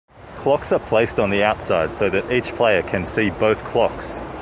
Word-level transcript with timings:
Clocks 0.37 0.71
are 0.71 0.79
placed 0.79 1.19
on 1.19 1.29
the 1.29 1.43
outside 1.43 1.93
so 1.93 2.09
that 2.09 2.31
each 2.31 2.53
player 2.55 2.81
can 2.81 3.05
see 3.05 3.29
both 3.29 3.63
clocks. 3.65 4.17